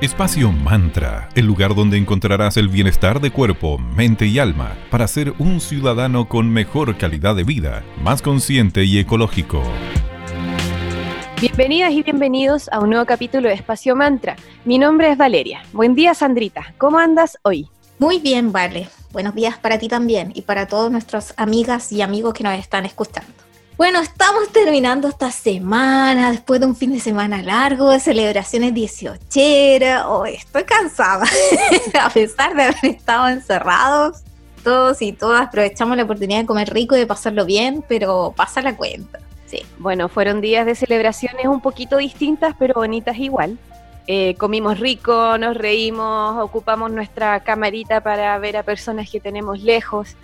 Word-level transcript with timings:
Espacio 0.00 0.50
Mantra, 0.50 1.28
el 1.34 1.44
lugar 1.44 1.74
donde 1.74 1.98
encontrarás 1.98 2.56
el 2.56 2.70
bienestar 2.70 3.20
de 3.20 3.30
cuerpo, 3.30 3.76
mente 3.76 4.24
y 4.24 4.38
alma 4.38 4.74
para 4.90 5.06
ser 5.06 5.34
un 5.38 5.60
ciudadano 5.60 6.26
con 6.26 6.48
mejor 6.48 6.96
calidad 6.96 7.36
de 7.36 7.44
vida, 7.44 7.84
más 8.02 8.22
consciente 8.22 8.84
y 8.84 8.98
ecológico. 8.98 9.62
Bienvenidas 11.38 11.92
y 11.92 12.02
bienvenidos 12.02 12.70
a 12.72 12.80
un 12.80 12.88
nuevo 12.88 13.04
capítulo 13.04 13.48
de 13.48 13.54
Espacio 13.54 13.94
Mantra. 13.94 14.36
Mi 14.64 14.78
nombre 14.78 15.10
es 15.12 15.18
Valeria. 15.18 15.64
Buen 15.74 15.94
día, 15.94 16.14
Sandrita. 16.14 16.72
¿Cómo 16.78 16.98
andas 16.98 17.36
hoy? 17.42 17.68
Muy 17.98 18.20
bien, 18.20 18.52
Vale. 18.52 18.88
Buenos 19.12 19.34
días 19.34 19.58
para 19.58 19.78
ti 19.78 19.88
también 19.88 20.32
y 20.34 20.42
para 20.42 20.66
todos 20.66 20.90
nuestros 20.90 21.34
amigas 21.36 21.92
y 21.92 22.00
amigos 22.00 22.32
que 22.32 22.44
nos 22.44 22.58
están 22.58 22.86
escuchando. 22.86 23.49
Bueno, 23.80 24.00
estamos 24.00 24.50
terminando 24.52 25.08
esta 25.08 25.30
semana 25.30 26.32
después 26.32 26.60
de 26.60 26.66
un 26.66 26.76
fin 26.76 26.92
de 26.92 27.00
semana 27.00 27.40
largo 27.40 27.88
de 27.88 27.98
celebraciones 27.98 28.74
18. 28.74 29.18
Oh, 30.06 30.26
estoy 30.26 30.64
cansada. 30.64 31.24
a 31.98 32.10
pesar 32.10 32.54
de 32.54 32.64
haber 32.64 32.84
estado 32.84 33.28
encerrados, 33.28 34.18
todos 34.62 35.00
y 35.00 35.14
todas 35.14 35.46
aprovechamos 35.46 35.96
la 35.96 36.02
oportunidad 36.02 36.40
de 36.40 36.46
comer 36.46 36.68
rico 36.68 36.94
y 36.94 36.98
de 36.98 37.06
pasarlo 37.06 37.46
bien, 37.46 37.82
pero 37.88 38.34
pasa 38.36 38.60
la 38.60 38.76
cuenta. 38.76 39.18
Sí, 39.46 39.62
bueno, 39.78 40.10
fueron 40.10 40.42
días 40.42 40.66
de 40.66 40.74
celebraciones 40.74 41.46
un 41.46 41.62
poquito 41.62 41.96
distintas, 41.96 42.54
pero 42.58 42.74
bonitas 42.74 43.16
igual. 43.16 43.56
Eh, 44.06 44.34
comimos 44.34 44.78
rico, 44.78 45.38
nos 45.38 45.56
reímos, 45.56 46.36
ocupamos 46.38 46.90
nuestra 46.90 47.40
camarita 47.40 48.02
para 48.02 48.38
ver 48.40 48.58
a 48.58 48.62
personas 48.62 49.08
que 49.10 49.20
tenemos 49.20 49.62
lejos 49.62 50.16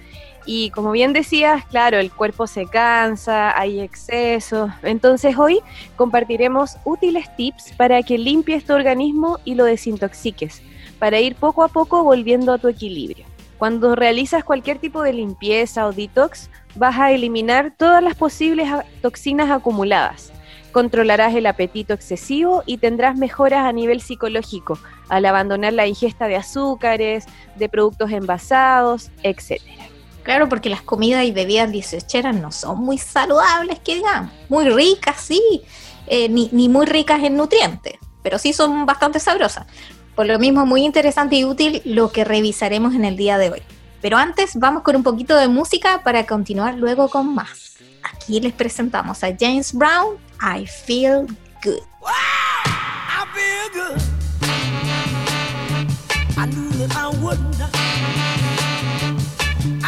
y 0.47 0.71
como 0.71 0.93
bien 0.93 1.13
decías, 1.13 1.67
claro, 1.67 1.99
el 1.99 2.13
cuerpo 2.13 2.47
se 2.47 2.67
cansa, 2.67 3.59
hay 3.59 3.81
exceso. 3.81 4.71
Entonces 4.83 5.37
hoy 5.37 5.61
compartiremos 5.97 6.77
útiles 6.85 7.27
tips 7.37 7.73
para 7.77 8.03
que 8.03 8.17
limpies 8.17 8.65
tu 8.65 8.73
organismo 8.73 9.39
y 9.45 9.57
lo 9.57 9.65
desintoxiques, 9.65 10.63
para 11.01 11.21
ir 11.21 11.35
poco 11.35 11.65
a 11.65 11.69
poco 11.69 12.05
volviendo 12.05 12.53
a 12.53 12.59
tu 12.59 12.69
equilibrio. 12.69 13.27
Cuando 13.59 13.97
realizas 13.97 14.45
cualquier 14.45 14.79
tipo 14.79 15.03
de 15.03 15.15
limpieza 15.15 15.87
o 15.87 15.93
detox, 15.93 16.49
vas 16.77 16.97
a 16.99 17.11
eliminar 17.11 17.73
todas 17.77 18.03
las 18.03 18.15
posibles 18.15 18.69
toxinas 19.03 19.51
acumuladas. 19.51 20.33
Controlarás 20.73 21.35
el 21.35 21.47
apetito 21.47 21.95
excesivo 21.95 22.63
y 22.67 22.77
tendrás 22.77 23.17
mejoras 23.17 23.65
a 23.65 23.73
nivel 23.73 24.03
psicológico 24.03 24.79
al 25.09 25.25
abandonar 25.25 25.73
la 25.73 25.87
ingesta 25.87 26.29
de 26.29 26.37
azúcares, 26.37 27.25
de 27.57 27.69
productos 27.69 28.11
envasados, 28.11 29.11
etcétera. 29.23 29.96
Claro, 30.27 30.49
porque 30.49 30.69
las 30.69 30.83
comidas 30.83 31.25
y 31.25 31.31
bebidas 31.31 31.71
dieciocheras 31.71 32.35
no 32.35 32.51
son 32.51 32.81
muy 32.81 32.99
saludables, 32.99 33.79
que 33.79 33.95
digamos. 33.95 34.33
Muy 34.49 34.69
ricas, 34.69 35.21
sí, 35.21 35.63
eh, 36.09 36.29
ni, 36.29 36.49
ni 36.51 36.69
muy 36.69 36.85
ricas 36.85 37.23
en 37.23 37.37
nutrientes, 37.37 37.95
pero 38.25 38.37
sí 38.37 38.53
son 38.53 38.87
bastante 38.87 39.21
sabrosas. 39.21 39.69
Por 40.17 40.27
lo 40.27 40.37
mismo, 40.41 40.67
muy 40.67 40.85
interesante 40.85 41.37
y 41.37 41.45
útil 41.45 41.81
lo 41.85 42.11
que 42.11 42.25
revisaremos 42.25 42.97
en 42.97 43.05
el 43.05 43.17
día 43.17 43.39
de 43.39 43.51
hoy. 43.51 43.63
Pero 44.03 44.17
antes, 44.17 44.57
vamos 44.57 44.83
con 44.83 44.97
un 44.97 45.05
poquito 45.05 45.37
de 45.37 45.47
música 45.47 46.03
para 46.03 46.27
continuar 46.27 46.75
luego 46.75 47.09
con 47.09 47.33
más. 47.33 47.77
Aquí 48.03 48.41
les 48.41 48.53
presentamos 48.53 49.23
a 49.23 49.29
James 49.39 49.73
Brown, 49.73 50.17
I 50.43 50.67
Feel 50.67 51.27
Good. 51.63 51.85
I 52.05 53.25
feel 53.33 53.71
good. 53.73 54.03
I 56.37 56.47
knew 56.47 56.69
that 56.89 57.77
I 57.77 57.86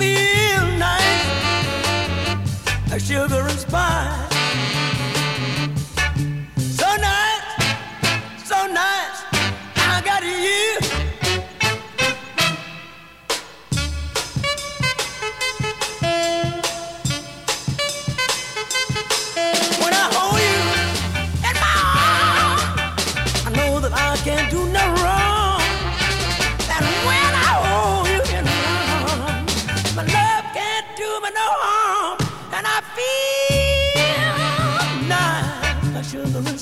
Feel 0.00 0.64
nice, 0.78 1.26
a 2.92 2.98
sugar 2.98 3.46
and 3.46 3.58
spice. 3.58 4.29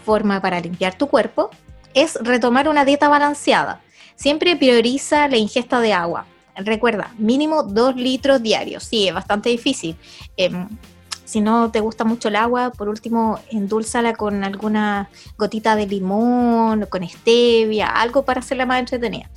Forma 0.00 0.40
para 0.40 0.60
limpiar 0.60 0.96
tu 0.96 1.06
cuerpo 1.06 1.50
es 1.94 2.16
retomar 2.22 2.68
una 2.68 2.84
dieta 2.84 3.08
balanceada. 3.08 3.80
Siempre 4.16 4.56
prioriza 4.56 5.28
la 5.28 5.36
ingesta 5.36 5.80
de 5.80 5.92
agua. 5.92 6.26
Recuerda, 6.56 7.12
mínimo 7.18 7.62
2 7.62 7.96
litros 7.96 8.42
diarios. 8.42 8.84
Sí, 8.84 9.08
es 9.08 9.14
bastante 9.14 9.48
difícil. 9.48 9.96
Em, 10.36 10.68
si 11.24 11.40
no 11.40 11.70
te 11.70 11.80
gusta 11.80 12.04
mucho 12.04 12.28
el 12.28 12.36
agua, 12.36 12.70
por 12.70 12.88
último, 12.88 13.38
endulzala 13.50 14.14
con 14.14 14.42
alguna 14.44 15.08
gotita 15.38 15.76
de 15.76 15.86
limón, 15.86 16.86
con 16.90 17.08
stevia, 17.08 17.86
algo 17.86 18.24
para 18.24 18.40
hacerla 18.40 18.66
más 18.66 18.80
entretenida. 18.80 19.30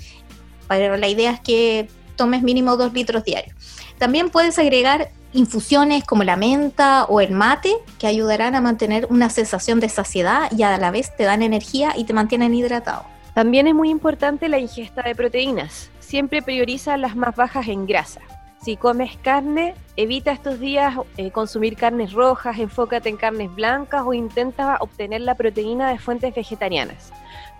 Pero 0.67 0.97
la 0.97 1.07
idea 1.07 1.31
es 1.31 1.39
que 1.39 1.87
tomes 2.15 2.41
mínimo 2.41 2.77
2 2.77 2.93
litros 2.93 3.23
diarios. 3.23 3.55
También 3.99 4.29
puedes 4.29 4.57
agregar 4.57 5.11
infusiones 5.33 6.03
como 6.03 6.23
la 6.23 6.35
menta 6.35 7.05
o 7.05 7.19
el 7.19 7.31
mate 7.31 7.73
que 7.99 8.07
ayudarán 8.07 8.55
a 8.55 8.61
mantener 8.61 9.07
una 9.09 9.29
sensación 9.29 9.79
de 9.79 9.89
saciedad 9.89 10.51
y 10.55 10.63
a 10.63 10.77
la 10.77 10.91
vez 10.91 11.15
te 11.15 11.23
dan 11.23 11.41
energía 11.41 11.93
y 11.97 12.05
te 12.05 12.13
mantienen 12.13 12.53
hidratado. 12.53 13.03
También 13.33 13.67
es 13.67 13.73
muy 13.73 13.89
importante 13.89 14.47
la 14.47 14.59
ingesta 14.59 15.01
de 15.01 15.15
proteínas. 15.15 15.89
Siempre 15.99 16.41
prioriza 16.41 16.97
las 16.97 17.15
más 17.15 17.35
bajas 17.35 17.67
en 17.67 17.87
grasa. 17.87 18.21
Si 18.63 18.77
comes 18.77 19.17
carne, 19.17 19.73
evita 19.97 20.31
estos 20.31 20.59
días 20.59 20.95
eh, 21.17 21.31
consumir 21.31 21.75
carnes 21.75 22.13
rojas, 22.13 22.59
enfócate 22.59 23.09
en 23.09 23.17
carnes 23.17 23.53
blancas 23.53 24.03
o 24.05 24.13
intenta 24.13 24.77
obtener 24.79 25.21
la 25.21 25.35
proteína 25.35 25.89
de 25.89 25.99
fuentes 25.99 26.33
vegetarianas, 26.33 27.11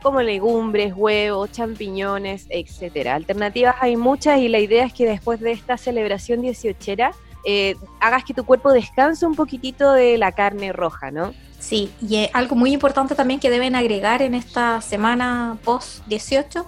como 0.02 0.22
legumbres, 0.22 0.94
huevos, 0.96 1.52
champiñones, 1.52 2.48
etc. 2.50 3.08
Alternativas 3.08 3.76
hay 3.82 3.98
muchas 3.98 4.40
y 4.40 4.48
la 4.48 4.60
idea 4.60 4.86
es 4.86 4.94
que 4.94 5.06
después 5.06 5.42
de 5.42 5.52
esta 5.52 5.78
celebración 5.78 6.42
dieciochera 6.42 7.12
eh, 7.46 7.76
hagas 8.00 8.24
que 8.24 8.34
tu 8.34 8.46
cuerpo 8.46 8.72
descanse 8.72 9.26
un 9.26 9.36
poquitito 9.36 9.92
de 9.92 10.18
la 10.18 10.32
carne 10.32 10.72
roja, 10.74 11.12
¿no? 11.12 11.34
Sí, 11.60 11.92
y 12.02 12.30
algo 12.34 12.56
muy 12.56 12.74
importante 12.74 13.16
también 13.16 13.40
que 13.40 13.50
deben 13.50 13.76
agregar 13.76 14.22
en 14.22 14.36
esta 14.36 14.82
semana 14.82 15.58
post 15.64 16.06
18 16.08 16.68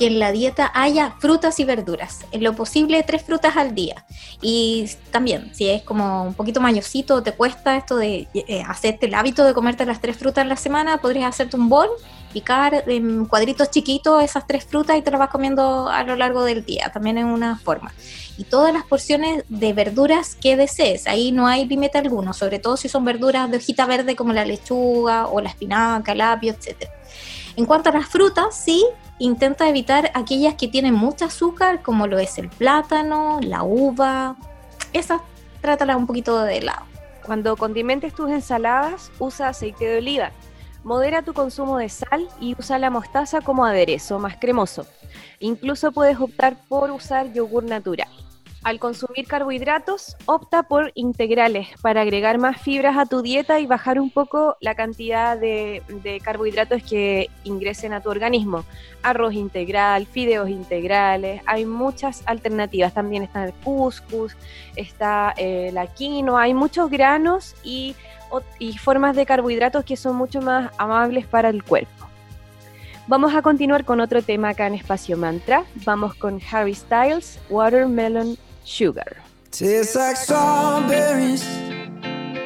que 0.00 0.06
en 0.06 0.18
la 0.18 0.32
dieta 0.32 0.72
haya 0.74 1.14
frutas 1.18 1.60
y 1.60 1.64
verduras, 1.64 2.24
en 2.32 2.42
lo 2.42 2.54
posible 2.54 3.02
tres 3.02 3.22
frutas 3.22 3.58
al 3.58 3.74
día. 3.74 4.06
Y 4.40 4.88
también, 5.10 5.54
si 5.54 5.68
es 5.68 5.82
como 5.82 6.22
un 6.22 6.32
poquito 6.32 6.58
mayosito, 6.58 7.22
te 7.22 7.32
cuesta 7.32 7.76
esto 7.76 7.98
de 7.98 8.26
eh, 8.32 8.62
hacerte 8.66 9.04
el 9.04 9.14
hábito 9.14 9.44
de 9.44 9.52
comerte 9.52 9.84
las 9.84 10.00
tres 10.00 10.16
frutas 10.16 10.40
en 10.40 10.48
la 10.48 10.56
semana, 10.56 11.02
podrías 11.02 11.28
hacerte 11.28 11.56
un 11.56 11.68
bol, 11.68 11.90
picar 12.32 12.84
en 12.86 13.26
cuadritos 13.26 13.70
chiquitos 13.70 14.22
esas 14.22 14.46
tres 14.46 14.64
frutas 14.64 14.96
y 14.96 15.02
te 15.02 15.10
las 15.10 15.20
vas 15.20 15.30
comiendo 15.30 15.88
a 15.88 16.02
lo 16.04 16.16
largo 16.16 16.44
del 16.44 16.64
día, 16.64 16.90
también 16.92 17.18
es 17.18 17.24
una 17.24 17.58
forma. 17.58 17.92
Y 18.38 18.44
todas 18.44 18.72
las 18.72 18.84
porciones 18.84 19.44
de 19.48 19.72
verduras 19.72 20.34
que 20.34 20.56
desees, 20.56 21.06
ahí 21.06 21.32
no 21.32 21.46
hay 21.46 21.66
límite 21.66 21.98
alguno, 21.98 22.32
sobre 22.32 22.58
todo 22.58 22.76
si 22.76 22.88
son 22.88 23.04
verduras 23.04 23.50
de 23.50 23.58
hojita 23.58 23.86
verde 23.86 24.16
como 24.16 24.32
la 24.32 24.44
lechuga 24.44 25.26
o 25.26 25.40
la 25.40 25.50
espinaca, 25.50 26.12
el 26.12 26.20
apio, 26.20 26.52
etc. 26.52 26.88
En 27.56 27.66
cuanto 27.66 27.90
a 27.90 27.92
las 27.92 28.06
frutas, 28.06 28.54
sí, 28.56 28.84
intenta 29.18 29.68
evitar 29.68 30.10
aquellas 30.14 30.54
que 30.54 30.68
tienen 30.68 30.94
mucho 30.94 31.26
azúcar, 31.26 31.82
como 31.82 32.06
lo 32.06 32.18
es 32.18 32.38
el 32.38 32.48
plátano, 32.48 33.38
la 33.42 33.62
uva. 33.62 34.36
Esas 34.92 35.20
trátalas 35.60 35.96
un 35.96 36.06
poquito 36.06 36.40
de 36.42 36.62
lado. 36.62 36.86
Cuando 37.22 37.56
condimentes 37.56 38.14
tus 38.14 38.30
ensaladas, 38.30 39.12
usa 39.18 39.48
aceite 39.48 39.84
de 39.84 39.98
oliva. 39.98 40.32
Modera 40.82 41.22
tu 41.22 41.34
consumo 41.34 41.78
de 41.78 41.88
sal 41.88 42.28
y 42.40 42.54
usa 42.58 42.78
la 42.78 42.90
mostaza 42.90 43.42
como 43.42 43.66
aderezo 43.66 44.18
más 44.18 44.36
cremoso. 44.36 44.86
Incluso 45.38 45.92
puedes 45.92 46.18
optar 46.18 46.56
por 46.68 46.90
usar 46.90 47.32
yogur 47.32 47.64
natural. 47.64 48.08
Al 48.62 48.78
consumir 48.78 49.26
carbohidratos, 49.26 50.16
opta 50.26 50.62
por 50.64 50.92
integrales 50.94 51.68
para 51.80 52.02
agregar 52.02 52.36
más 52.36 52.60
fibras 52.60 52.98
a 52.98 53.06
tu 53.06 53.22
dieta 53.22 53.58
y 53.58 53.64
bajar 53.64 53.98
un 53.98 54.10
poco 54.10 54.58
la 54.60 54.74
cantidad 54.74 55.38
de, 55.38 55.82
carbohidratos 56.22 56.82
que 56.82 57.30
ingresen 57.44 57.94
a 57.94 58.02
tu 58.02 58.10
organismo. 58.10 58.66
Arroz 59.02 59.32
integral, 59.32 60.06
fideos 60.06 60.50
integrales, 60.50 61.40
hay 61.46 61.64
muchas 61.64 62.22
alternativas. 62.26 62.92
También 62.92 63.22
está 63.22 63.46
el 63.46 63.54
couscous, 63.64 64.36
está 64.76 65.32
eh, 65.38 65.70
la 65.72 65.86
quinoa, 65.86 66.42
hay 66.42 66.52
muchos 66.52 66.90
granos 66.90 67.54
y, 67.64 67.96
y 68.58 68.76
formas 68.78 69.16
de 69.16 69.26
carbohidratos 69.26 69.84
que 69.84 69.96
son 69.96 70.16
mucho 70.16 70.40
más 70.40 70.70
amables 70.78 71.26
para 71.26 71.48
el 71.48 71.62
cuerpo. 71.62 72.06
Vamos 73.06 73.34
a 73.34 73.42
continuar 73.42 73.84
con 73.84 74.00
otro 74.00 74.22
tema 74.22 74.50
acá 74.50 74.66
en 74.66 74.74
Espacio 74.74 75.16
Mantra. 75.16 75.64
Vamos 75.84 76.14
con 76.14 76.40
Harry 76.52 76.74
Styles, 76.74 77.40
Watermelon 77.48 78.36
Sugar. 78.64 79.16
Tastes 79.50 79.96
like 79.96 80.16
strawberries 80.16 81.44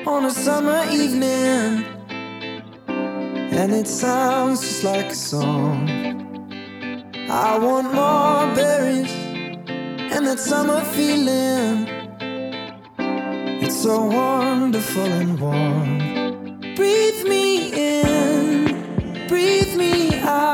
on 0.06 0.24
a 0.24 0.30
summer 0.30 0.82
evening, 0.90 1.84
and 2.88 3.72
it 3.74 3.86
sounds 3.86 4.62
just 4.62 4.84
like 4.84 5.10
a 5.10 5.14
song. 5.14 5.86
I 7.28 7.58
want 7.58 7.92
more 7.92 8.54
berries 8.54 9.12
and 10.12 10.26
that 10.26 10.38
summer 10.38 10.80
feeling. 10.94 12.03
So 13.84 14.02
wonderful 14.06 15.02
and 15.02 15.38
warm. 15.38 16.74
Breathe 16.74 17.22
me 17.28 17.70
in, 17.74 19.28
breathe 19.28 19.76
me 19.76 20.20
out. 20.20 20.53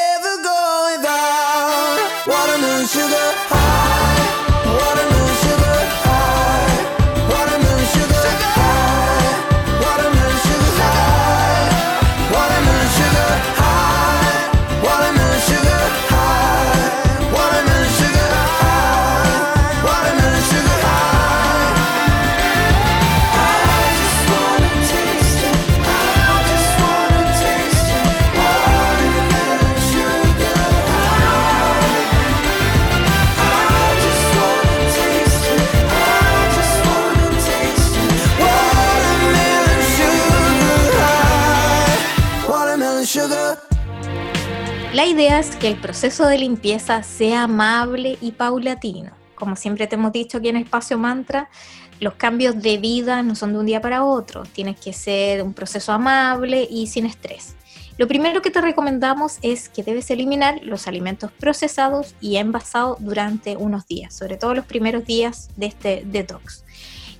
Que 45.59 45.67
el 45.67 45.75
proceso 45.75 46.25
de 46.25 46.37
limpieza 46.37 47.03
sea 47.03 47.43
amable 47.43 48.17
y 48.21 48.31
paulatino. 48.31 49.11
Como 49.35 49.57
siempre 49.57 49.85
te 49.85 49.95
hemos 49.95 50.13
dicho 50.13 50.37
aquí 50.37 50.47
en 50.47 50.55
Espacio 50.55 50.97
Mantra, 50.97 51.49
los 51.99 52.13
cambios 52.13 52.61
de 52.61 52.77
vida 52.77 53.21
no 53.21 53.35
son 53.35 53.51
de 53.51 53.59
un 53.59 53.65
día 53.65 53.81
para 53.81 54.05
otro, 54.05 54.43
tienes 54.43 54.79
que 54.79 54.93
ser 54.93 55.43
un 55.43 55.53
proceso 55.53 55.91
amable 55.91 56.65
y 56.71 56.87
sin 56.87 57.05
estrés. 57.05 57.55
Lo 57.97 58.07
primero 58.07 58.41
que 58.41 58.51
te 58.51 58.61
recomendamos 58.61 59.37
es 59.41 59.67
que 59.67 59.83
debes 59.83 60.09
eliminar 60.11 60.61
los 60.63 60.87
alimentos 60.87 61.29
procesados 61.33 62.15
y 62.21 62.37
envasados 62.37 62.97
durante 63.01 63.57
unos 63.57 63.85
días, 63.87 64.15
sobre 64.15 64.37
todo 64.37 64.53
los 64.53 64.65
primeros 64.65 65.03
días 65.03 65.49
de 65.57 65.65
este 65.65 66.03
detox, 66.05 66.63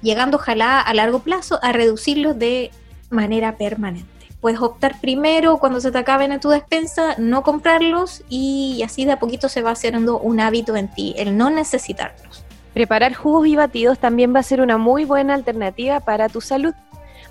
llegando 0.01 0.37
ojalá 0.37 0.79
a 0.79 0.93
largo 0.93 1.19
plazo 1.19 1.59
a 1.61 1.73
reducirlos 1.73 2.39
de 2.39 2.71
manera 3.09 3.57
permanente. 3.57 4.20
Puedes 4.41 4.59
optar 4.59 4.99
primero 4.99 5.57
cuando 5.57 5.79
se 5.79 5.91
te 5.91 5.99
acaben 5.99 6.31
en 6.31 6.39
tu 6.39 6.49
despensa, 6.49 7.13
no 7.19 7.43
comprarlos 7.43 8.23
y 8.27 8.81
así 8.83 9.05
de 9.05 9.11
a 9.11 9.19
poquito 9.19 9.47
se 9.49 9.61
va 9.61 9.69
haciendo 9.69 10.17
un 10.17 10.39
hábito 10.39 10.75
en 10.75 10.87
ti, 10.87 11.13
el 11.15 11.37
no 11.37 11.51
necesitarlos. 11.51 12.43
Preparar 12.73 13.13
jugos 13.13 13.45
y 13.45 13.55
batidos 13.55 13.99
también 13.99 14.33
va 14.33 14.39
a 14.39 14.43
ser 14.43 14.59
una 14.61 14.79
muy 14.79 15.05
buena 15.05 15.35
alternativa 15.35 15.99
para 15.99 16.27
tu 16.27 16.41
salud. 16.41 16.73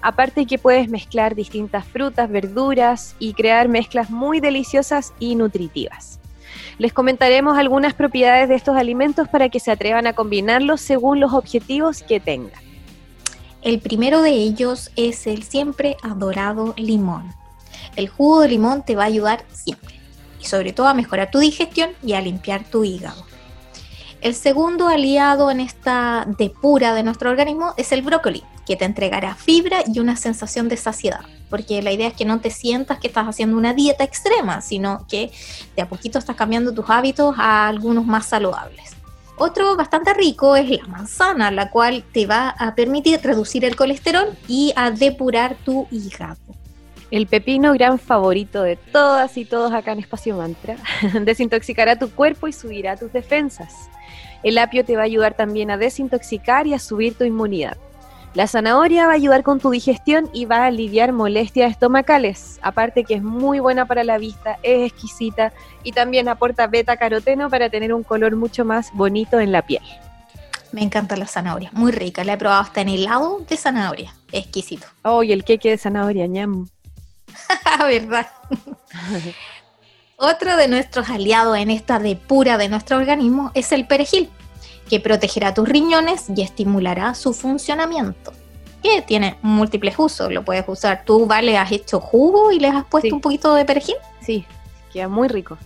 Aparte 0.03 0.47
que 0.47 0.59
puedes 0.59 0.89
mezclar 0.89 1.35
distintas 1.35 1.85
frutas, 1.85 2.31
verduras 2.31 3.17
y 3.19 3.35
crear 3.35 3.69
mezclas 3.69 4.11
muy 4.11 4.39
deliciosas 4.39 5.13
y 5.19 5.35
nutritivas. 5.35 6.21
Les 6.79 6.93
comentaremos 6.93 7.59
algunas 7.59 7.93
propiedades 7.93 8.49
de 8.49 8.55
estos 8.55 8.77
alimentos 8.77 9.27
para 9.29 9.49
que 9.49 9.59
se 9.59 9.73
atrevan 9.73 10.07
a 10.07 10.13
combinarlos 10.13 10.81
según 10.81 11.19
los 11.19 11.33
objetivos 11.33 12.05
que 12.05 12.21
tengan. 12.21 12.70
El 13.63 13.79
primero 13.81 14.23
de 14.23 14.31
ellos 14.31 14.91
es 14.97 15.27
el 15.27 15.43
siempre 15.43 15.99
adorado 16.03 16.73
limón. 16.79 17.35
El 17.95 18.09
jugo 18.09 18.41
de 18.41 18.49
limón 18.49 18.83
te 18.83 18.97
va 18.97 19.03
a 19.03 19.07
ayudar 19.07 19.45
siempre 19.53 20.01
y 20.41 20.47
sobre 20.47 20.73
todo 20.73 20.89
a 20.89 20.95
mejorar 20.95 21.31
tu 21.31 21.41
digestión 21.41 21.91
y 22.03 22.15
a 22.15 22.23
limpiar 22.23 22.65
tu 22.65 22.85
hígado. 22.85 23.23
El 24.23 24.35
segundo 24.35 24.89
aliado 24.89 25.51
en 25.51 25.61
esta 25.61 26.27
depura 26.39 26.95
de 26.95 27.03
nuestro 27.03 27.31
organismo 27.31 27.75
es 27.77 27.93
el 27.93 28.01
brócoli, 28.01 28.45
que 28.67 28.77
te 28.77 28.87
entregará 28.87 29.35
fibra 29.35 29.83
y 29.87 29.99
una 29.99 30.17
sensación 30.17 30.69
de 30.69 30.79
saciedad, 30.79 31.21
porque 31.51 31.83
la 31.83 31.93
idea 31.93 32.09
es 32.09 32.15
que 32.15 32.25
no 32.25 32.41
te 32.41 32.51
sientas 32.51 32.99
que 32.99 33.09
estás 33.09 33.27
haciendo 33.27 33.59
una 33.59 33.75
dieta 33.75 34.05
extrema, 34.05 34.63
sino 34.63 35.07
que 35.07 35.33
de 35.77 35.83
a 35.83 35.89
poquito 35.89 36.19
estás 36.19 36.37
cambiando 36.37 36.73
tus 36.73 36.89
hábitos 36.89 37.35
a 37.39 37.69
algunos 37.69 38.07
más 38.07 38.27
saludables. 38.27 39.00
Otro 39.43 39.75
bastante 39.75 40.13
rico 40.13 40.55
es 40.55 40.69
la 40.69 40.87
manzana, 40.87 41.51
la 41.51 41.71
cual 41.71 42.05
te 42.13 42.27
va 42.27 42.51
a 42.51 42.75
permitir 42.75 43.23
reducir 43.23 43.65
el 43.65 43.75
colesterol 43.75 44.37
y 44.47 44.75
a 44.77 44.91
depurar 44.91 45.57
tu 45.65 45.89
hígado. 45.91 46.37
El 47.11 47.27
pepino, 47.27 47.73
gran 47.73 47.99
favorito 47.99 48.61
de 48.61 48.77
todas 48.77 49.39
y 49.39 49.47
todos 49.47 49.73
acá 49.73 49.93
en 49.93 50.01
Espacio 50.01 50.37
Mantra, 50.37 50.77
desintoxicará 51.23 51.99
tu 51.99 52.11
cuerpo 52.11 52.49
y 52.49 52.53
subirá 52.53 52.99
tus 52.99 53.15
defensas. 53.15 53.89
El 54.43 54.59
apio 54.59 54.85
te 54.85 54.97
va 54.97 55.03
a 55.03 55.07
ayudar 55.07 55.33
también 55.33 55.71
a 55.71 55.79
desintoxicar 55.79 56.67
y 56.67 56.75
a 56.75 56.79
subir 56.79 57.15
tu 57.15 57.25
inmunidad. 57.25 57.79
La 58.33 58.47
zanahoria 58.47 59.07
va 59.07 59.13
a 59.13 59.17
ayudar 59.17 59.43
con 59.43 59.59
tu 59.59 59.71
digestión 59.71 60.31
y 60.33 60.45
va 60.45 60.59
a 60.59 60.67
aliviar 60.67 61.13
molestias 61.13 61.73
estomacales. 61.73 62.61
Aparte 62.63 63.03
que 63.03 63.15
es 63.15 63.23
muy 63.23 63.59
buena 63.59 63.87
para 63.87 64.05
la 64.05 64.19
vista, 64.19 64.59
es 64.63 64.93
exquisita 64.93 65.53
y 65.83 65.91
también 65.91 66.29
aporta 66.29 66.69
beta 66.69 66.97
caroteno 66.97 67.51
para 67.51 67.71
tener 67.71 67.93
un 67.93 68.05
color 68.05 68.37
mucho 68.37 68.65
más 68.65 68.93
bonito 68.93 69.41
en 69.41 69.51
la 69.51 69.63
piel. 69.63 69.83
Me 70.71 70.83
encanta 70.83 71.17
la 71.17 71.27
zanahoria, 71.27 71.71
muy 71.73 71.91
rica. 71.91 72.23
La 72.23 72.35
he 72.35 72.39
probado 72.39 72.63
hasta 72.63 72.83
en 72.83 72.91
helado 72.91 73.41
de 73.49 73.57
zanahoria. 73.57 74.15
Exquisito. 74.31 74.87
Oh, 75.03 75.25
y 75.25 75.33
el 75.33 75.43
queque 75.43 75.71
de 75.71 75.79
zanahoria, 75.79 76.29
ñam. 76.29 76.69
¿Verdad? 77.81 78.29
Otro 80.17 80.57
de 80.57 80.69
nuestros 80.69 81.11
aliados 81.11 81.57
en 81.57 81.71
esta 81.71 81.99
depura 81.99 82.59
de 82.59 82.69
nuestro 82.69 82.99
organismo 82.99 83.51
es 83.55 83.73
el 83.73 83.89
perejil, 83.89 84.31
que 84.91 84.99
protegerá 84.99 85.55
tus 85.55 85.69
riñones 85.69 86.27
y 86.35 86.43
estimulará 86.43 87.15
su 87.15 87.33
funcionamiento. 87.33 88.33
Que 88.83 89.03
tiene 89.03 89.37
múltiples 89.41 89.95
usos, 89.97 90.33
lo 90.33 90.45
puedes 90.45 90.65
usar. 90.67 91.05
Tú, 91.05 91.27
vale, 91.27 91.57
has 91.57 91.71
hecho 91.71 92.01
jugo 92.01 92.51
y 92.51 92.59
les 92.59 92.75
has 92.75 92.85
puesto 92.85 93.15
un 93.15 93.21
poquito 93.21 93.55
de 93.55 93.65
perejil. 93.65 93.95
Sí, 94.21 94.45
queda 94.93 95.09
muy 95.09 95.29
rico. 95.29 95.57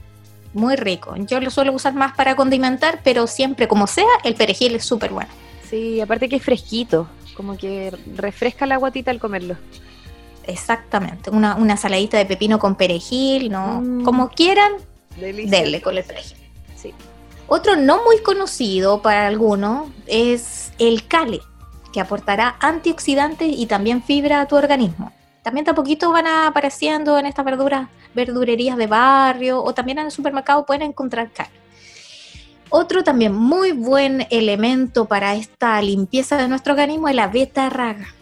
Muy 0.53 0.77
rico. 0.77 1.15
Yo 1.17 1.41
lo 1.41 1.51
suelo 1.51 1.73
usar 1.73 1.95
más 1.95 2.15
para 2.15 2.37
condimentar, 2.37 3.01
pero 3.03 3.27
siempre 3.27 3.67
como 3.67 3.87
sea, 3.87 4.05
el 4.25 4.35
perejil 4.35 4.75
es 4.75 4.85
súper 4.85 5.11
bueno. 5.11 5.31
Sí, 5.69 6.01
aparte 6.03 6.29
que 6.29 6.37
es 6.37 6.43
fresquito, 6.43 7.09
como 7.35 7.57
que 7.57 7.93
refresca 8.15 8.67
la 8.67 8.77
guatita 8.77 9.11
al 9.11 9.19
comerlo. 9.19 9.57
Exactamente, 10.47 11.31
una, 11.31 11.57
una 11.57 11.79
saladita 11.79 12.19
de 12.19 12.27
pepino 12.27 12.59
con 12.59 12.75
perejil, 12.75 13.51
¿no? 13.51 13.81
Mm. 13.81 14.05
Como 14.05 14.29
quieran, 14.29 14.73
denle 15.17 15.81
con 15.81 15.97
el 15.97 16.05
perejil. 16.05 16.44
Otro 17.47 17.77
no 17.77 18.03
muy 18.05 18.23
conocido 18.23 19.03
para 19.03 19.27
algunos 19.27 19.89
es 20.07 20.73
el 20.79 21.07
cale, 21.07 21.41
que 21.93 22.01
aportará 22.01 22.57
antioxidantes 22.61 23.49
y 23.57 23.67
también 23.67 24.03
fibra 24.03 24.41
a 24.41 24.49
tu 24.49 24.57
organismo. 24.57 25.13
También 25.43 25.67
de 25.67 25.73
van 26.11 26.27
apareciendo 26.27 27.19
en 27.19 27.27
estas 27.27 27.45
verduras, 27.45 27.89
verdurerías 28.15 28.77
de 28.77 28.87
barrio 28.87 29.63
o 29.63 29.75
también 29.75 29.99
en 29.99 30.07
el 30.07 30.13
supermercado 30.13 30.65
pueden 30.65 30.83
encontrar 30.83 31.31
cale. 31.33 31.51
Otro 32.71 33.05
también 33.05 33.35
muy 33.35 33.73
buen 33.73 34.27
elemento 34.31 35.05
para 35.05 35.35
esta 35.35 35.81
limpieza 35.83 36.37
de 36.39 36.49
nuestro 36.49 36.73
organismo 36.73 37.09
es 37.09 37.15
la 37.15 37.29
beta 37.29 37.69
raga 37.69 38.15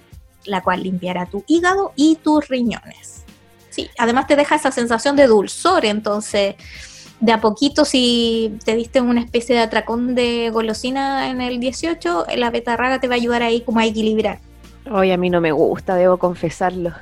la 0.44 0.62
cual 0.62 0.82
limpiará 0.82 1.26
tu 1.26 1.44
hígado 1.46 1.92
y 1.96 2.16
tus 2.16 2.48
riñones. 2.48 3.24
Sí, 3.70 3.88
además 3.98 4.26
te 4.26 4.36
deja 4.36 4.56
esa 4.56 4.70
sensación 4.70 5.16
de 5.16 5.26
dulzor, 5.26 5.84
entonces 5.84 6.56
de 7.22 7.30
a 7.30 7.40
poquito 7.40 7.84
si 7.84 8.58
te 8.64 8.74
diste 8.74 9.00
una 9.00 9.20
especie 9.20 9.54
de 9.54 9.62
atracón 9.62 10.16
de 10.16 10.50
golosina 10.52 11.30
en 11.30 11.40
el 11.40 11.60
18, 11.60 12.26
la 12.36 12.50
betarraga 12.50 13.00
te 13.00 13.06
va 13.06 13.14
a 13.14 13.16
ayudar 13.16 13.42
ahí 13.42 13.60
como 13.60 13.78
a 13.78 13.86
equilibrar. 13.86 14.40
Hoy 14.90 15.12
a 15.12 15.16
mí 15.16 15.30
no 15.30 15.40
me 15.40 15.52
gusta, 15.52 15.94
debo 15.94 16.16
confesarlo. 16.16 16.92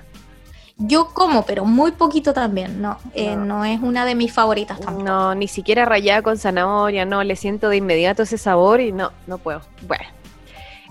Yo 0.76 1.08
como, 1.14 1.46
pero 1.46 1.64
muy 1.64 1.92
poquito 1.92 2.34
también, 2.34 2.82
no, 2.82 2.98
eh, 3.14 3.34
no. 3.34 3.64
es 3.64 3.80
una 3.80 4.04
de 4.04 4.14
mis 4.14 4.30
favoritas 4.32 4.78
tampoco. 4.78 5.04
No, 5.04 5.34
ni 5.34 5.48
siquiera 5.48 5.86
rayada 5.86 6.20
con 6.20 6.36
zanahoria, 6.36 7.06
no, 7.06 7.24
le 7.24 7.34
siento 7.34 7.70
de 7.70 7.78
inmediato 7.78 8.22
ese 8.22 8.36
sabor 8.36 8.82
y 8.82 8.92
no, 8.92 9.12
no 9.26 9.38
puedo. 9.38 9.62
Bueno, 9.86 10.04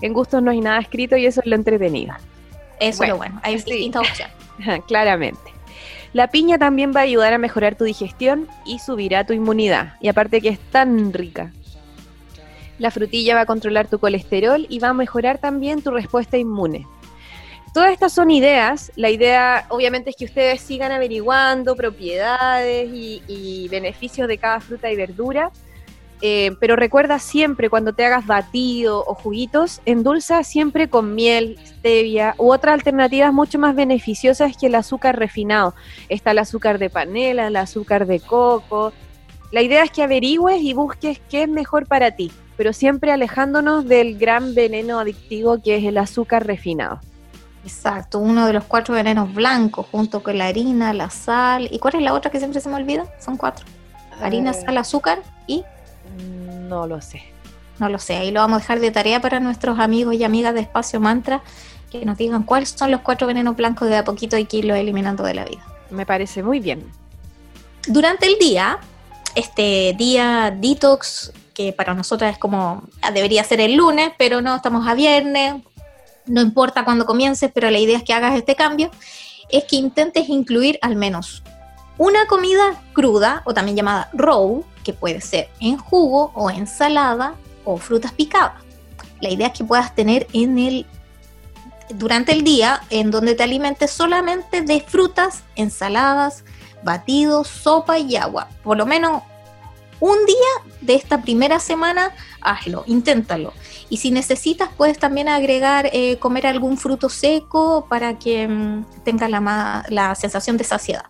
en 0.02 0.12
gustos 0.12 0.42
no 0.42 0.50
hay 0.50 0.60
nada 0.60 0.80
escrito 0.80 1.16
y 1.16 1.26
eso 1.26 1.40
es 1.40 1.46
lo 1.46 1.54
entretenido. 1.54 2.14
Eso 2.80 3.04
es 3.04 3.08
lo 3.08 3.16
bueno, 3.16 3.38
hay 3.44 3.54
distintas 3.54 4.08
opciones. 4.08 4.34
Claramente. 4.88 5.59
La 6.12 6.28
piña 6.28 6.58
también 6.58 6.92
va 6.94 7.00
a 7.00 7.04
ayudar 7.04 7.32
a 7.32 7.38
mejorar 7.38 7.76
tu 7.76 7.84
digestión 7.84 8.48
y 8.64 8.80
subirá 8.80 9.24
tu 9.24 9.32
inmunidad. 9.32 9.94
Y 10.00 10.08
aparte 10.08 10.40
que 10.40 10.48
es 10.48 10.58
tan 10.58 11.12
rica. 11.12 11.52
La 12.78 12.90
frutilla 12.90 13.34
va 13.34 13.42
a 13.42 13.46
controlar 13.46 13.86
tu 13.88 13.98
colesterol 13.98 14.66
y 14.68 14.78
va 14.80 14.88
a 14.88 14.94
mejorar 14.94 15.38
también 15.38 15.82
tu 15.82 15.90
respuesta 15.90 16.36
inmune. 16.36 16.86
Todas 17.72 17.92
estas 17.92 18.12
son 18.12 18.30
ideas. 18.30 18.90
La 18.96 19.10
idea 19.10 19.66
obviamente 19.68 20.10
es 20.10 20.16
que 20.16 20.24
ustedes 20.24 20.60
sigan 20.60 20.90
averiguando 20.90 21.76
propiedades 21.76 22.90
y, 22.92 23.22
y 23.28 23.68
beneficios 23.68 24.26
de 24.26 24.38
cada 24.38 24.60
fruta 24.60 24.90
y 24.90 24.96
verdura 24.96 25.52
eh, 26.22 26.54
pero 26.60 26.76
recuerda 26.76 27.18
siempre 27.18 27.70
cuando 27.70 27.94
te 27.94 28.04
hagas 28.04 28.26
batido 28.26 29.04
o 29.06 29.14
juguitos, 29.14 29.80
endulza 29.86 30.42
siempre 30.44 30.88
con 30.88 31.14
miel, 31.14 31.58
stevia 31.64 32.34
u 32.36 32.52
otras 32.52 32.74
alternativas 32.74 33.32
mucho 33.32 33.58
más 33.58 33.74
beneficiosas 33.74 34.56
que 34.56 34.66
el 34.66 34.74
azúcar 34.74 35.18
refinado. 35.18 35.74
Está 36.08 36.32
el 36.32 36.38
azúcar 36.38 36.78
de 36.78 36.90
panela, 36.90 37.46
el 37.46 37.56
azúcar 37.56 38.06
de 38.06 38.20
coco. 38.20 38.92
La 39.50 39.62
idea 39.62 39.82
es 39.82 39.90
que 39.90 40.02
averigües 40.02 40.60
y 40.62 40.74
busques 40.74 41.20
qué 41.30 41.44
es 41.44 41.48
mejor 41.48 41.86
para 41.86 42.12
ti, 42.12 42.30
pero 42.56 42.72
siempre 42.72 43.12
alejándonos 43.12 43.86
del 43.86 44.18
gran 44.18 44.54
veneno 44.54 45.00
adictivo 45.00 45.60
que 45.62 45.76
es 45.76 45.84
el 45.84 45.96
azúcar 45.96 46.46
refinado. 46.46 47.00
Exacto, 47.64 48.18
uno 48.18 48.46
de 48.46 48.54
los 48.54 48.64
cuatro 48.64 48.94
venenos 48.94 49.34
blancos, 49.34 49.86
junto 49.90 50.22
con 50.22 50.38
la 50.38 50.46
harina, 50.46 50.92
la 50.92 51.10
sal. 51.10 51.68
¿Y 51.70 51.78
cuál 51.78 51.96
es 51.96 52.02
la 52.02 52.14
otra 52.14 52.30
que 52.30 52.38
siempre 52.38 52.60
se 52.60 52.68
me 52.68 52.76
olvida? 52.76 53.06
Son 53.18 53.36
cuatro. 53.36 53.66
Harina, 54.20 54.50
eh. 54.50 54.54
sal, 54.54 54.78
azúcar 54.78 55.22
y 55.46 55.64
no 56.68 56.86
lo 56.86 57.00
sé. 57.00 57.22
No 57.78 57.88
lo 57.88 57.98
sé, 57.98 58.16
ahí 58.16 58.30
lo 58.30 58.40
vamos 58.40 58.56
a 58.56 58.60
dejar 58.60 58.80
de 58.80 58.90
tarea 58.90 59.20
para 59.20 59.40
nuestros 59.40 59.78
amigos 59.78 60.14
y 60.14 60.22
amigas 60.22 60.52
de 60.52 60.60
Espacio 60.60 61.00
Mantra, 61.00 61.42
que 61.90 62.04
nos 62.04 62.18
digan 62.18 62.42
cuáles 62.42 62.70
son 62.70 62.90
los 62.90 63.00
cuatro 63.00 63.26
venenos 63.26 63.56
blancos 63.56 63.88
de 63.88 63.96
a 63.96 64.04
poquito 64.04 64.36
hay 64.36 64.44
que 64.44 64.58
irlos 64.58 64.76
eliminando 64.76 65.24
de 65.24 65.34
la 65.34 65.44
vida. 65.44 65.64
Me 65.90 66.04
parece 66.04 66.42
muy 66.42 66.60
bien. 66.60 66.84
Durante 67.86 68.26
el 68.26 68.38
día, 68.38 68.78
este 69.34 69.94
día 69.96 70.54
detox, 70.56 71.32
que 71.54 71.72
para 71.72 71.94
nosotros 71.94 72.30
es 72.30 72.38
como, 72.38 72.82
debería 73.14 73.42
ser 73.44 73.60
el 73.60 73.76
lunes, 73.76 74.12
pero 74.18 74.42
no, 74.42 74.56
estamos 74.56 74.86
a 74.86 74.94
viernes, 74.94 75.54
no 76.26 76.40
importa 76.40 76.84
cuándo 76.84 77.06
comiences, 77.06 77.50
pero 77.52 77.70
la 77.70 77.78
idea 77.78 77.96
es 77.96 78.04
que 78.04 78.12
hagas 78.12 78.36
este 78.36 78.54
cambio, 78.54 78.90
es 79.48 79.64
que 79.64 79.76
intentes 79.76 80.28
incluir 80.28 80.78
al 80.82 80.96
menos 80.96 81.42
una 81.98 82.26
comida 82.26 82.82
cruda, 82.92 83.42
o 83.44 83.54
también 83.54 83.76
llamada 83.76 84.08
raw, 84.12 84.64
que 84.84 84.92
puede 84.92 85.20
ser 85.20 85.50
en 85.60 85.76
jugo 85.76 86.32
o 86.34 86.50
ensalada 86.50 87.34
o 87.64 87.76
frutas 87.76 88.12
picadas. 88.12 88.62
La 89.20 89.28
idea 89.30 89.48
es 89.48 89.52
que 89.58 89.64
puedas 89.64 89.94
tener 89.94 90.26
en 90.32 90.58
el 90.58 90.86
durante 91.90 92.32
el 92.32 92.44
día 92.44 92.82
en 92.90 93.10
donde 93.10 93.34
te 93.34 93.42
alimentes 93.42 93.90
solamente 93.90 94.62
de 94.62 94.80
frutas, 94.80 95.42
ensaladas, 95.56 96.44
batidos, 96.82 97.48
sopa 97.48 97.98
y 97.98 98.16
agua. 98.16 98.48
Por 98.62 98.76
lo 98.76 98.86
menos 98.86 99.22
Un 100.00 100.16
día 100.24 100.72
de 100.80 100.94
esta 100.94 101.20
primera 101.20 101.60
semana, 101.60 102.14
hazlo, 102.40 102.84
inténtalo. 102.86 103.52
Y 103.90 103.98
si 103.98 104.10
necesitas, 104.10 104.70
puedes 104.74 104.98
también 104.98 105.28
agregar 105.28 105.90
eh, 105.92 106.16
comer 106.18 106.46
algún 106.46 106.78
fruto 106.78 107.10
seco 107.10 107.84
para 107.86 108.18
que 108.18 108.48
mm, 108.48 108.86
tenga 109.04 109.28
la, 109.28 109.84
la 109.90 110.14
sensación 110.14 110.56
de 110.56 110.64
saciedad. 110.64 111.04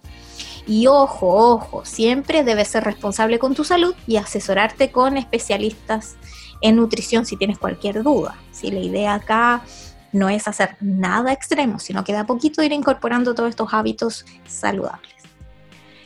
Y 0.66 0.86
ojo, 0.86 1.52
ojo, 1.52 1.84
siempre 1.84 2.44
debes 2.44 2.68
ser 2.68 2.84
responsable 2.84 3.38
con 3.38 3.54
tu 3.54 3.64
salud 3.64 3.94
y 4.06 4.16
asesorarte 4.16 4.90
con 4.90 5.16
especialistas 5.16 6.16
en 6.60 6.76
nutrición 6.76 7.26
si 7.26 7.36
tienes 7.36 7.58
cualquier 7.58 8.02
duda. 8.02 8.36
Si 8.52 8.70
la 8.70 8.80
idea 8.80 9.14
acá 9.14 9.62
no 10.12 10.28
es 10.28 10.48
hacer 10.48 10.76
nada 10.80 11.32
extremo, 11.32 11.78
sino 11.78 12.04
que 12.04 12.14
de 12.14 12.24
poquito 12.24 12.62
ir 12.62 12.72
incorporando 12.72 13.34
todos 13.34 13.50
estos 13.50 13.72
hábitos 13.72 14.24
saludables. 14.46 15.14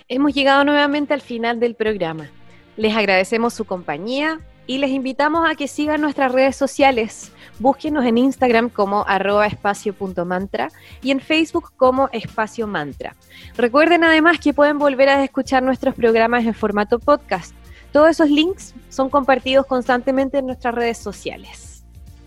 Hemos 0.08 0.34
llegado 0.34 0.64
nuevamente 0.64 1.14
al 1.14 1.22
final 1.22 1.60
del 1.60 1.74
programa. 1.74 2.30
Les 2.76 2.94
agradecemos 2.94 3.54
su 3.54 3.64
compañía 3.64 4.40
y 4.66 4.78
les 4.78 4.90
invitamos 4.90 5.48
a 5.48 5.54
que 5.54 5.68
sigan 5.68 6.00
nuestras 6.00 6.32
redes 6.32 6.56
sociales. 6.56 7.32
Búsquenos 7.58 8.04
en 8.04 8.18
Instagram 8.18 8.68
como 8.68 9.04
arroba 9.06 9.46
espacio.mantra 9.46 10.70
y 11.02 11.10
en 11.10 11.20
Facebook 11.20 11.72
como 11.76 12.08
espacio 12.12 12.66
mantra. 12.66 13.14
Recuerden 13.56 14.04
además 14.04 14.38
que 14.38 14.54
pueden 14.54 14.78
volver 14.78 15.08
a 15.08 15.22
escuchar 15.22 15.62
nuestros 15.62 15.94
programas 15.94 16.44
en 16.44 16.54
formato 16.54 16.98
podcast. 16.98 17.54
Todos 17.92 18.10
esos 18.10 18.28
links 18.28 18.74
son 18.88 19.08
compartidos 19.08 19.66
constantemente 19.66 20.38
en 20.38 20.46
nuestras 20.46 20.74
redes 20.74 20.98
sociales. 20.98 21.73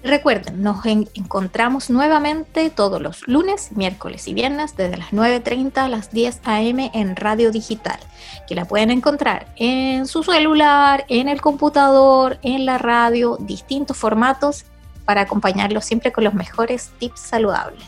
Recuerden, 0.04 0.62
nos 0.62 0.86
encontramos 0.86 1.90
nuevamente 1.90 2.70
todos 2.70 3.02
los 3.02 3.28
lunes, 3.28 3.72
miércoles 3.72 4.28
y 4.28 4.34
viernes 4.34 4.78
desde 4.78 4.98
las 4.98 5.12
9.30 5.12 5.78
a 5.78 5.90
las 5.90 6.12
10 6.12 6.42
a.m. 6.44 6.92
en 6.94 7.16
Radio 7.16 7.52
Digital, 7.52 8.00
que 8.48 8.54
la 8.54 8.66
pueden 8.66 8.92
encontrar 8.92 9.48
en 9.56 10.06
su 10.06 10.24
celular, 10.24 11.06
en 11.10 11.28
el 11.28 11.42
computador, 11.42 12.38
en 12.44 12.66
la 12.66 12.78
radio, 12.78 13.38
distintos 13.40 13.98
formatos 13.98 14.66
para 15.04 15.22
acompañarlos 15.22 15.84
siempre 15.84 16.12
con 16.12 16.24
los 16.24 16.36
mejores 16.36 16.92
tips 17.00 17.20
saludables. 17.20 17.88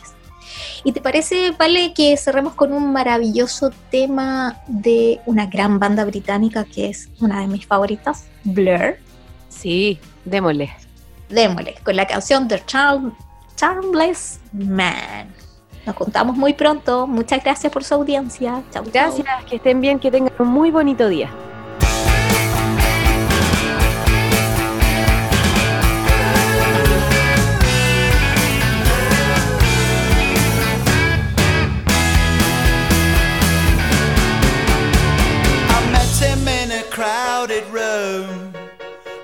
¿Y 0.82 0.92
te 0.92 1.00
parece, 1.00 1.52
Vale, 1.52 1.94
que 1.94 2.16
cerremos 2.16 2.54
con 2.54 2.72
un 2.72 2.92
maravilloso 2.92 3.70
tema 3.90 4.60
de 4.66 5.20
una 5.26 5.46
gran 5.46 5.78
banda 5.78 6.04
británica 6.04 6.64
que 6.64 6.88
es 6.88 7.08
una 7.20 7.40
de 7.40 7.46
mis 7.46 7.66
favoritas, 7.66 8.24
Blur? 8.42 8.96
Sí, 9.48 10.00
démosle 10.24 10.70
démosle 11.30 11.76
con 11.82 11.96
la 11.96 12.06
canción 12.06 12.48
The 12.48 12.62
Charm, 12.66 13.14
Charmless 13.56 14.40
Man. 14.52 15.34
Nos 15.86 15.96
contamos 15.96 16.36
muy 16.36 16.52
pronto. 16.52 17.06
Muchas 17.06 17.42
gracias 17.42 17.72
por 17.72 17.84
su 17.84 17.94
audiencia. 17.94 18.62
Chau, 18.70 18.84
gracias, 18.92 19.26
que 19.48 19.56
estén 19.56 19.80
bien, 19.80 19.98
que 19.98 20.10
tengan 20.10 20.32
un 20.38 20.48
muy 20.48 20.70
bonito 20.70 21.08
día. 21.08 21.30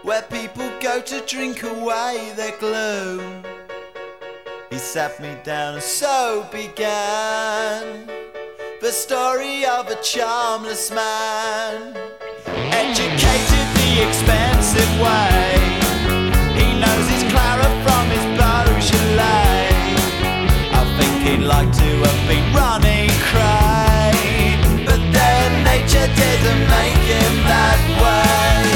Where 0.07 0.23
people 0.23 0.71
go 0.81 1.01
to 1.01 1.21
drink 1.27 1.65
away 1.65 2.33
their 2.37 2.57
gloom. 2.59 3.43
He 4.71 4.79
sat 4.79 5.21
me 5.21 5.37
down, 5.43 5.75
and 5.75 5.83
so 5.83 6.47
began 6.53 8.07
the 8.81 8.93
story 8.93 9.67
of 9.67 9.91
a 9.91 10.01
charmless 10.03 10.93
man, 10.93 11.97
educated 12.71 13.67
the 13.81 14.07
expensive 14.07 14.93
way. 15.03 15.59
He 16.55 16.79
knows 16.79 17.07
his 17.11 17.25
Clara 17.33 17.69
from 17.83 18.07
his 18.15 18.27
Beaujolais. 18.39 19.75
I 20.71 20.83
think 20.99 21.15
he'd 21.27 21.45
like 21.45 21.73
to 21.83 21.91
have 22.07 22.23
been 22.31 22.47
running 22.55 23.11
cry, 23.27 24.13
but 24.87 25.03
then 25.11 25.65
nature 25.65 26.09
didn't 26.15 26.63
make 26.71 27.03
him 27.11 27.35
that 27.51 27.81
way. 28.01 28.76